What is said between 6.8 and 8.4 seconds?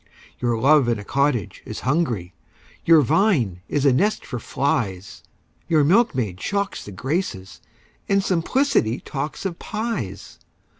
the Graces, And